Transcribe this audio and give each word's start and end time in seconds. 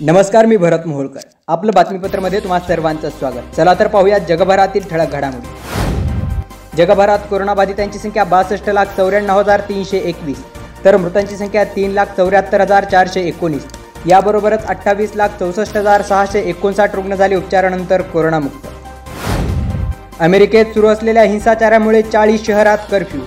नमस्कार 0.00 0.46
मी 0.46 0.56
भरत 0.56 0.86
मोहोळकर. 0.86 1.20
आपलं 1.48 1.72
बातमीपत्रमध्ये 1.74 2.40
तुम्हा 2.40 2.58
सर्वांचं 2.60 3.10
स्वागत. 3.10 3.54
चला 3.56 3.72
तर 3.74 3.86
पाहूया 3.86 4.18
जगभरातील 4.18 4.88
ठळक 4.90 5.12
घडामोडी. 5.12 6.76
जगभरात 6.76 7.18
कोरोनाबाधितांची 7.30 7.98
संख्या 7.98 8.24
बासष्ट 8.24 8.68
लाख 8.70 8.86
चौऱ्याण्णव 8.96 9.38
हजार 9.38 9.60
तीनशे 9.60 9.98
एकवीस 9.98 10.42
तर 10.84 10.96
मृतांची 10.96 11.36
संख्या 11.36 11.64
तीन 11.76 11.92
लाख 11.92 12.14
चौऱ्याहत्तर 12.16 12.60
हजार 12.60 12.84
चारशे 12.84 13.20
एकोणीस. 13.28 13.64
याबरोबरच 14.06 14.66
अठ्ठावीस 14.66 15.16
लाख 15.16 15.38
चौसष्ट 15.40 15.76
हजार 15.76 16.02
सहाशे 16.02 16.40
एकोणसाठ 16.50 16.94
रुग्ण 16.94 17.14
झाले 17.14 17.36
उपचारानंतर 17.36 18.02
कोरोनामुक्त. 18.02 18.68
अमेरिकेत 20.20 20.74
सुरू 20.74 20.86
असलेल्या 20.86 21.22
हिंसाचारामुळे 21.22 22.02
चाळीस 22.02 22.46
शहरात 22.46 22.78
कर्फ्यू. 22.90 23.20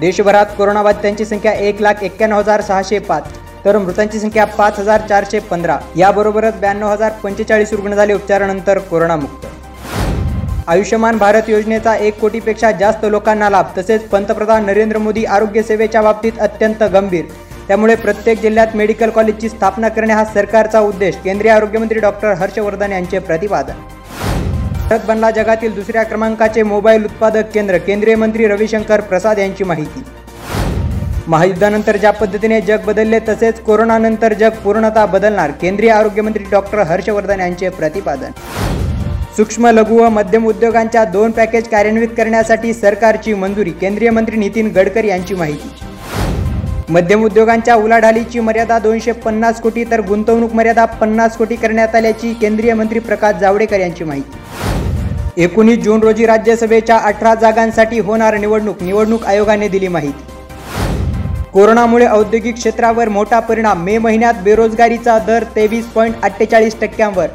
देशभरात 0.00 0.46
कोरोनाबाधितांची 0.58 1.24
संख्या 1.24 1.52
एक 1.52 1.80
लाख 1.80 2.02
एक्क्याण्णव 2.02 2.38
हजार 2.38 2.60
सहाशे 2.60 2.98
पाच 2.98 3.38
तर 3.64 3.78
मृतांची 3.78 4.18
संख्या 4.20 4.44
पाच 4.46 4.78
हजार 4.78 5.00
चारशे 5.08 5.38
पंधरा. 5.40 5.76
याबरोबरच 5.96 6.58
ब्याण्णव 6.60 6.88
हजार 6.88 7.10
पंचेचाळीस 7.22 7.72
रुग्ण 7.72 7.94
झाले 7.94 8.12
उपचारानंतर 8.14 8.78
कोरोनामुक्त. 8.78 9.46
आयुष्यमान 10.66 11.18
भारत 11.18 11.48
योजनेचा 11.48 11.94
एक 11.96 12.18
कोटीपेक्षा 12.20 12.70
जास्त 12.70 13.04
लोकांना 13.04 13.50
लाभ 13.50 13.66
तसेच 13.78 14.08
पंतप्रधान 14.08 14.66
नरेंद्र 14.66 14.98
मोदी 14.98 15.24
आरोग्य 15.24 15.62
सेवेच्या 15.62 16.02
बाबतीत 16.02 16.40
अत्यंत 16.40 16.82
गंभीर. 16.92 17.24
त्यामुळे 17.68 17.94
प्रत्येक 17.94 18.40
जिल्ह्यात 18.42 18.76
मेडिकल 18.76 19.10
कॉलेजची 19.10 19.48
स्थापना 19.48 19.88
करणे 19.88 20.12
हा 20.12 20.24
सरकारचा 20.24 20.80
उद्देश 20.80 21.16
केंद्रीय 21.24 21.52
आरोग्यमंत्री 21.52 22.00
डॉक्टर 22.00 22.32
हर्षवर्धन 22.32 22.92
यांचे 22.92 23.18
प्रतिपादन. 23.18 23.72
भारत 24.88 25.04
बनला 25.08 25.30
जगातील 25.30 25.74
दुसऱ्या 25.74 26.02
क्रमांकाचे 26.02 26.62
मोबाईल 26.62 27.04
उत्पादक 27.04 27.50
केंद्र 27.54 27.78
केंद्रीय 27.78 28.14
मंत्री 28.14 28.46
रविशंकर 28.46 29.00
प्रसाद 29.00 29.38
यांची 29.38 29.64
माहिती. 29.64 30.02
महायुद्धानंतर 31.30 31.96
ज्या 31.96 32.10
पद्धतीने 32.10 32.60
जग 32.60 32.84
बदलले 32.86 33.18
तसेच 33.28 33.58
कोरोनानंतर 33.62 34.32
जग 34.34 34.54
पूर्णतः 34.62 35.04
बदलणार. 35.06 35.50
केंद्रीय 35.60 35.90
आरोग्यमंत्री 35.90 36.44
डॉक्टर 36.50 36.78
हर्षवर्धन 36.86 37.40
यांचे 37.40 37.68
प्रतिपादन. 37.68 38.30
सूक्ष्म 39.36 39.66
लघु 39.66 39.98
व 39.98 40.08
मध्यम 40.08 40.46
उद्योगांच्या 40.46 41.04
दोन 41.04 41.30
पॅकेज 41.30 41.68
कार्यान्वित 41.68 42.08
करण्यासाठी 42.16 42.72
सरकारची 42.74 43.34
मंजुरी 43.34 43.70
केंद्रीय 43.70 44.10
मंत्री 44.10 44.36
नितीन 44.36 44.70
गडकरी 44.76 45.08
यांची 45.08 45.34
माहिती. 45.34 45.70
मध्यम 46.88 47.24
उद्योगांच्या 47.24 47.74
उलाढालीची 47.74 48.40
मर्यादा 48.40 48.78
दोनशे 48.78 49.12
पन्नास 49.12 49.60
कोटी 49.60 49.84
तर 49.90 50.00
गुंतवणूक 50.00 50.54
मर्यादा 50.54 50.84
पन्नास 50.84 51.36
कोटी 51.36 51.56
करण्यात 51.56 51.94
आल्याची 51.94 52.32
केंद्रीय 52.40 52.74
मंत्री 52.74 52.98
प्रकाश 52.98 53.36
जावडेकर 53.40 53.80
यांची 53.80 54.04
माहिती. 54.04 55.42
एकोणीस 55.42 55.78
जून 55.78 56.02
रोजी 56.02 56.26
राज्यसभेच्या 56.26 56.96
अठरा 56.98 57.34
जागांसाठी 57.34 57.98
होणार 57.98 58.38
निवडणूक 58.38 58.82
निवडणूक 58.82 59.26
आयोगाने 59.26 59.68
दिली 59.68 59.88
माहिती. 59.88 60.29
कोरोनामुळे 61.54 62.06
औद्योगिक 62.06 62.54
क्षेत्रावर 62.54 63.08
मोठा 63.08 63.38
परिणाम. 63.40 63.82
मे 63.84 63.96
महिन्यात 63.98 64.34
बेरोजगारीचा 64.44 65.18
दर 65.18 65.44
तेवीस 65.56 65.86
पॉईंट 65.86 66.14
अठ्ठेचाळीस 66.22 66.76
टक्क्यांवर. 66.80 67.26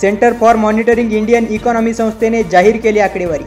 Centre 0.00 0.32
for 0.40 0.56
Monitoring 0.56 1.12
Indian 1.12 1.46
Economy 1.50 1.94
संस्थेने 1.94 2.42
जाहीर 2.42 2.76
केली 2.82 3.00
आकडेवारी. 3.00 3.44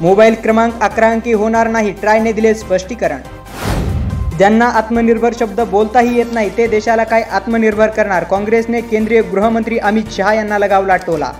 मोबाईल 0.00 0.34
क्रमांक 0.42 0.82
अकरा 0.82 1.10
अंकी 1.10 1.32
होणार 1.32 1.68
नाही 1.68 1.90
ट्रायने 2.00 2.32
दिले 2.32 2.54
स्पष्टीकरण. 2.54 3.20
ज्यांना 4.38 4.66
आत्मनिर्भर 4.68 5.32
शब्द 5.38 5.60
बोलताही 5.60 6.16
येत 6.16 6.32
नाही 6.32 6.50
ते 6.56 6.66
देशाला 6.66 7.04
काय 7.04 7.22
आत्मनिर्भर 7.22 7.88
करणार? 7.88 8.24
काँग्रेसने 8.24 8.80
केंद्रीय 8.80 9.22
गृहमंत्री 9.22 9.78
अमित 9.78 10.12
शहा 10.16 10.34
यांना 10.34 10.58
लगावला 10.58 10.96
टोला. 10.96 11.32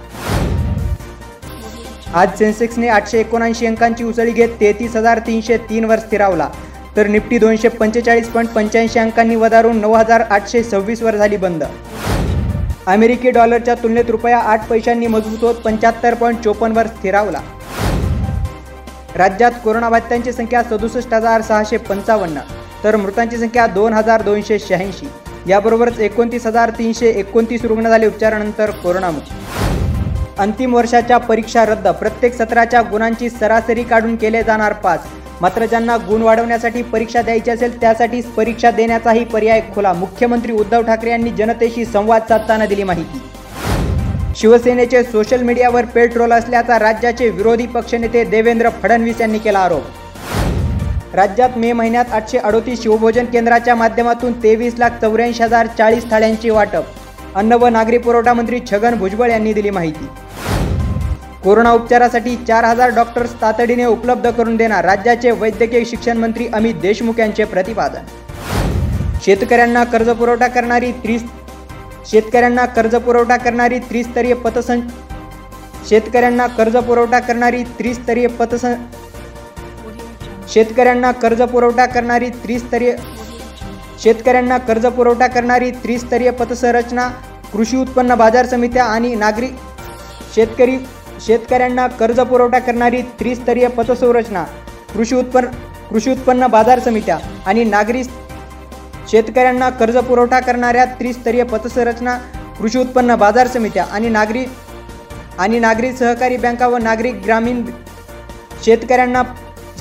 आज 2.14 2.38
सेन्सेक्सने 2.38 2.88
आठशे 2.88 3.20
एकोणऐंशी 3.20 3.66
अंकांची 3.66 4.04
उसळी 4.04 4.32
घेत 4.32 4.48
तेहतीस 4.60 4.96
हजार 4.96 5.18
तीनशे 5.18 5.56
तीनवर 5.70 5.98
स्थिरावला. 5.98 6.48
तर 6.96 7.06
निफ्टी 7.06 7.38
दोनशे 7.38 7.68
पंचेचाळीस 7.68 8.28
पॉईंट 8.28 8.48
पंच्याऐंशी 8.50 8.98
अंकांनी 8.98 9.36
वधारून 9.36 9.80
नऊ 9.80 9.92
हजार 9.94 10.20
आठशे 10.20 10.62
सव्वीसवर 10.62 11.16
झाली 11.16 11.36
बंद. 11.36 11.64
अमेरिकी 12.86 13.30
डॉलरच्या 13.30 13.74
तुलनेत 13.82 14.10
रुपया 14.10 14.38
आठ 14.38 14.66
पैशांनी 14.68 15.06
मजबूत 15.06 15.44
होत 15.44 15.54
पंच्याहत्तर 15.64 16.14
पॉईंट 16.14 16.40
चोपन्नवर 16.44 16.86
स्थिरावला. 16.86 17.40
राज्यात 19.16 19.52
कोरोनाबाधितांची 19.64 20.32
संख्या 20.32 20.62
सदुसष्ट 20.62 21.14
हजार 21.14 21.40
सहाशे 21.40 21.76
पंचावन्न 21.78 22.40
तर 22.84 22.96
मृतांची 22.96 23.38
संख्या 23.38 23.66
दोन 23.66 23.92
हजार 23.92 24.22
दोनशे 24.22 24.58
शहाऐंशी. 24.58 25.06
याबरोबरच 25.46 25.98
एकोणतीस 26.00 26.46
हजार 26.46 26.70
तीनशे 26.78 27.10
एकोणतीस 27.20 27.64
रुग्ण 27.64 27.88
झाले 27.88 28.06
उपचारानंतर 28.06 28.70
कोरोनामुक्त 28.82 30.40
अंतिम 30.40 30.74
वर्षाच्या 30.74 31.18
परीक्षा 31.18 31.64
रद्द 31.66 31.88
प्रत्येक 31.90 32.34
सत्राच्या 32.34 32.82
गुणांची 32.82 33.30
सरासरी 33.30 33.82
काढून 33.82 34.16
केले 34.16 34.42
जाणार 34.42 34.72
पास 34.72 35.06
मात्र 35.40 35.66
ज्यांना 35.66 35.96
गुण 36.08 36.22
वाढवण्यासाठी 36.22 36.82
परीक्षा 36.82 37.22
द्यायची 37.22 37.50
असेल 37.50 37.80
त्यासाठी 37.80 38.20
परीक्षा 38.36 38.70
देण्याचाही 38.70 39.24
पर्याय 39.24 39.60
खुला. 39.74 39.92
मुख्यमंत्री 39.92 40.52
उद्धव 40.52 40.82
ठाकरे 40.82 41.10
यांनी 41.10 41.30
जनतेशी 41.30 41.84
संवाद 41.84 42.22
साधताना 42.28 42.66
दिली 42.66 42.82
माहिती. 42.82 43.20
शिवसेनेचे 44.36 45.02
सोशल 45.02 45.42
मीडियावर 45.42 45.84
पेट्रोल 45.84 46.32
असल्याचा 46.32 46.78
राज्याचे 46.78 47.28
विरोधी 47.30 47.66
पक्षनेते 47.66 48.24
देवेंद्र 48.24 48.68
फडणवीस 48.82 49.20
यांनी 49.20 49.38
केला 49.38 49.58
आरोप. 49.58 49.82
राज्यात 51.14 51.56
मे 51.56 51.72
महिन्यात 51.72 52.12
आठशे 52.12 52.38
अडोतीस 52.38 52.82
शिवभोजन 52.82 53.24
केंद्राच्या 53.24 53.74
माध्यमातून 53.74 54.32
तेवीस 54.42 54.74
लाख 54.78 55.00
चौऱ्याऐंशी 55.00 55.42
हजार 55.42 55.66
चाळीस 55.78 56.10
थाळ्यांची 56.10 56.50
वाटप. 56.50 56.84
अन्न 57.34 57.52
व 57.52 57.68
नागरी 57.68 57.98
पुरवठा 57.98 58.32
मंत्री 58.32 58.60
छगन 58.70 58.94
भुजबळ 58.94 59.30
यांनी 59.30 59.52
दिली 59.52 59.70
माहिती. 59.70 60.08
कोरोना 61.44 61.72
उपचारासाठी 61.72 62.36
चार 62.48 62.64
हजार 62.64 62.90
डॉक्टर्स 62.94 63.34
तातडीने 63.40 63.84
उपलब्ध 63.84 64.28
करून 64.28 64.56
देणार 64.56 64.84
राज्याचे 64.84 65.30
वैद्यकीय 65.30 65.84
शिक्षण 65.84 66.16
मंत्री 66.18 66.46
अमित 66.54 66.74
देशमुख 66.82 67.18
यांचे 67.20 67.44
प्रतिपादन. 67.44 68.04
शेतकऱ्यांना 69.24 69.82
कर्जपुरवठा 69.84 70.46
करणारी 70.48 70.90
त्रिस 71.02 71.22
शेतकऱ्यांना 72.10 72.64
कर्जपुरवठा 72.66 73.36
करणारी 73.36 73.78
त्रिस्तरीय 73.78 74.34
पतसं 74.34 74.80
शेतकऱ्यांना 75.88 76.46
कर्जपुरवठा 76.48 77.18
करणारी 77.18 77.62
त्रिस्तरीय 77.78 78.26
पतसं 78.28 78.74
शेतकऱ्यांना 80.52 81.10
कर्जपुरवठा 81.12 81.86
करणारी 81.86 82.28
त्रिस्तरीय 82.44 82.94
शेतकऱ्यांना 84.02 84.58
कर्जपुरवठा 84.58 85.26
करणारी 85.26 85.70
त्रिस्तरीय 85.84 86.30
पतसंरचना 86.30 87.08
कृषी 87.52 87.76
उत्पन्न 87.76 88.14
बाजार 88.14 88.46
समित्या 88.46 88.84
आणि 88.84 89.14
नागरिक 89.14 89.54
शेतकरी 90.34 90.76
शेतकऱ्यांना 91.20 91.86
कर्ज 91.88 92.20
पुरवठा 92.20 92.58
करणारी 92.58 93.00
त्रिस्तरीय 93.20 93.68
पतसंरचना 93.68 94.44
कृषी 94.94 95.14
उत्पन्न 95.14 95.48
कृषी 95.90 96.10
उत्पन्न 96.10 96.46
बाजार 96.46 96.78
समित्या 96.78 97.18
आणि 97.46 97.64
नागरी 97.64 98.02
शेतकऱ्यांना 99.08 99.68
कर्ज 99.70 99.96
पुरवठा 99.98 100.40
करणाऱ्या 100.40 100.84
त्रिस्तरीय 100.94 101.42
पतसंरचना 101.44 102.16
कृषी 102.58 102.78
उत्पन्न 102.78 103.14
बाजार 103.14 103.46
समित्या 103.46 103.84
आणि 103.84 104.08
नागरी 104.08 104.44
आणि 105.38 105.58
नागरी 105.58 105.92
सहकारी 105.92 106.36
बँका 106.36 106.66
व 106.66 106.76
नागरिक 106.78 107.22
ग्रामीण 107.24 107.62
शेतकऱ्यांना 108.64 109.22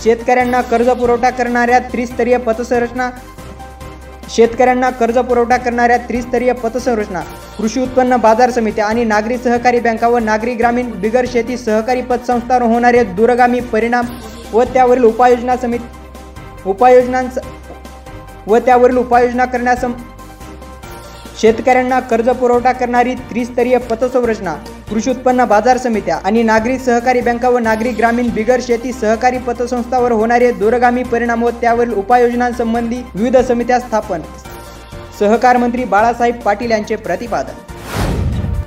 शेतकऱ्यांना 0.03 0.61
कर्ज 0.61 0.89
पुरवठा 0.89 1.29
करणाऱ्या 1.29 1.79
त्रिस्तरीय 1.91 2.37
पतसंरचना 2.37 3.09
शेतकऱ्यांना 4.29 4.89
कर्ज 4.89 5.17
पुरवठा 5.19 5.57
करणाऱ्या 5.57 5.97
त्रिस्तरीय 5.97 6.53
पतसंरचना 6.53 7.21
कृषी 7.57 7.79
उत्पन्न 7.79 8.15
बाजार 8.17 8.51
समित्या 8.51 8.85
आणि 8.85 9.03
नागरी 9.05 9.37
सहकारी 9.37 9.79
बँका 9.79 10.07
व 10.07 10.17
नागरी 10.19 10.53
ग्रामीण 10.53 10.89
बिगर 11.01 11.25
शेती 11.25 11.57
सहकारी 11.57 12.01
पतसंस्थांवर 12.01 12.61
होणारे 12.63 13.03
दूरगामी 13.15 13.59
परिणाम 13.73 14.05
व 14.53 14.63
त्यावरील 14.63 15.03
उपाययोजना 15.03 15.55
समिती 15.57 16.69
उपाययोजनांचा 16.69 17.41
व 18.47 18.57
त्यावरील 18.57 18.97
उपाययोजना 18.97 19.45
करण्यास 19.45 19.85
शेतकऱ्यांना 21.41 21.99
कर्ज 22.01 22.29
पुरवठा 22.29 22.71
करणारी 22.71 23.13
त्रिस्तरीय 23.29 23.77
पतसंरचना 23.89 24.53
कृषी 24.89 25.09
उत्पन्न 25.09 25.45
बाजार 25.45 25.77
समित्या 25.77 26.19
आणि 26.25 26.43
नागरी 26.43 26.77
सहकारी 26.79 27.21
बँका 27.21 27.49
व 27.49 27.59
नागरी 27.59 27.91
ग्रामीण 27.91 28.29
बिगर 28.29 28.59
शेती 28.61 28.91
सहकारी 28.93 29.37
पतसंस्थावर 29.37 30.11
होणारे 30.11 30.51
दूरगामी 30.51 31.03
परिणाम 31.03 31.43
व 31.43 31.49
त्यावरील 31.61 31.93
उपाययोजनांसंबंधी 31.93 33.01
विविध 33.15 33.37
समित्या 33.37 33.79
स्थापन 33.79 34.21
सहकार 35.19 35.57
मंत्री 35.57 35.83
बाळासाहेब 35.83 36.35
पाटील 36.35 36.71
यांचे 36.71 36.95
प्रतिपादन. 36.95 37.73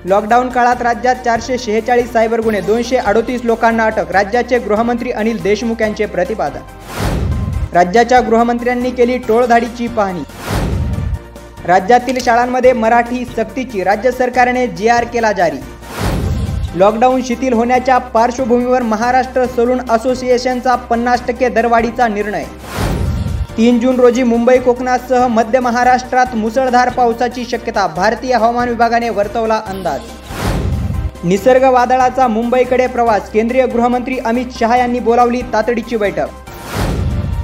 लॉकडाऊन 0.05 0.49
काळात 0.49 0.83
राज्यात 0.83 1.17
चारशे 1.25 1.59
शेहेचाळीस 1.59 2.13
सायबर 2.13 2.41
गुन्हे 2.41 2.61
दोनशे 2.61 2.97
अडोतीस 2.97 3.41
लोकांना 3.45 3.85
अटक 3.85 4.13
राज्याचे 4.13 4.59
गृहमंत्री 4.59 5.11
अनिल 5.11 5.43
देशमुख 5.43 5.83
यांचे 5.83 6.07
प्रतिपादन. 6.07 6.61
राज्याच्या 7.75 8.21
गृहमंत्र्यांनी 8.21 8.91
केली 8.91 9.19
टोळधाडीची 9.19 9.87
पाहणी. 9.87 10.23
राज्यातील 11.67 12.19
शाळांमध्ये 12.25 12.73
मराठी 12.73 13.25
सक्तीची 13.37 13.85
राज्य 13.85 14.11
सरकारने 14.11 14.67
जी 14.67 14.89
आर 14.89 15.05
केला 15.05 15.33
जारी. 15.33 15.59
लॉकडाऊन 16.75 17.23
शिथिल 17.23 17.53
होण्याच्या 17.53 17.99
पार्श्वभूमीवर 17.99 18.83
महाराष्ट्र 18.83 19.45
सलून 19.47 19.81
असोसिएशनचा 19.91 20.75
पन्नास 20.75 21.27
टक्के 21.29 21.49
दरवाढीचा 21.49 22.09
निर्णय. 22.09 22.45
तीन 23.59 23.79
जून 23.81 23.99
रोजी 24.01 24.23
मुंबई 24.23 24.59
कोकणासह 24.59 25.27
मध्य 25.27 25.61
महाराष्ट्रात 25.61 26.35
मुसळधार 26.37 26.89
पावसाची 26.89 27.45
शक्यता 27.45 27.87
भारतीय 27.87 28.35
हवामान 28.35 28.69
विभागाने 28.69 29.09
वर्तवला 29.09 29.61
अंदाज. 29.67 30.01
निसर्ग 31.25 31.65
वादळाचा 31.65 32.29
मुंबईकडे 32.29 32.87
प्रवास 32.87 33.31
केंद्रीय 33.31 33.67
गृहमंत्री 33.67 34.19
अमित 34.19 34.59
शहा 34.59 34.77
यांनी 34.77 34.99
बोलावली 34.99 35.41
तातडीची 35.53 35.97
बैठक. 35.97 36.29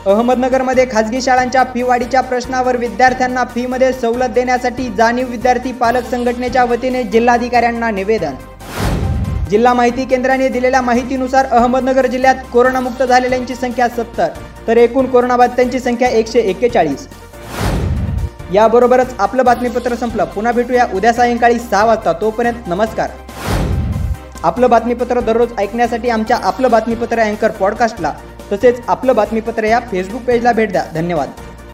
अहमदनगरमध्ये 0.06 0.86
खासगी 0.92 1.22
शाळांच्या 1.22 1.64
फी 1.64 1.82
वाढीच्या 1.82 2.20
प्रश्नावर 2.20 2.76
विद्यार्थ्यांना 2.76 3.44
फीमध्ये 3.44 3.92
सवलत 3.92 4.34
देण्यासाठी 4.34 4.88
जाणीव 4.96 5.26
विद्यार्थी 5.26 5.72
पालक 5.72 6.10
संघटनेच्या 6.10 6.64
वतीने 6.64 7.02
जिल्हाधिकाऱ्यांना 7.02 7.90
निवेदन. 7.90 8.34
जिल्हा 9.50 9.74
माहिती 9.74 10.04
केंद्राने 10.04 10.48
दिलेल्या 10.48 10.82
माहितीनुसार 10.82 11.46
अहमदनगर 11.46 12.06
जिल्ह्यात 12.06 12.50
कोरोनामुक्त 12.52 13.02
झालेल्यांची 13.02 13.54
संख्या 13.54 13.88
सत्तर. 13.88 14.28
तर 14.68 14.76
एकूण 14.76 15.06
कोरोनाबाधितांची 15.06 15.80
संख्या 15.80 16.08
एकशे 16.08 16.38
एक्केचाळीस. 16.38 17.08
याबरोबरच 18.54 19.14
आपलं 19.18 19.44
बातमीपत्र 19.44 19.94
संपलं. 19.94 20.24
पुन्हा 20.24 20.52
भेटूया 20.52 20.86
उद्या 20.94 21.12
सायंकाळी 21.12 21.58
सहा 21.58 21.84
वाजता. 21.84 22.12
तोपर्यंत 22.12 22.68
नमस्कार. 22.68 23.10
आपलं 24.42 24.70
बातमीपत्र 24.70 25.20
दररोज 25.20 25.48
ऐकण्यासाठी 25.58 26.08
आमच्या 26.08 26.38
आपलं 26.42 26.70
बातमीपत्र 26.70 27.18
अँकर 27.18 27.50
पॉडकास्टला 27.50 28.12
तसेच 28.52 28.80
आपलं 28.88 29.16
बातमीपत्र 29.16 29.64
या 29.64 29.80
फेसबुक 29.90 30.22
पेजला 30.22 30.52
भेट 30.52 30.72
द्या. 30.72 30.84
धन्यवाद. 30.94 31.30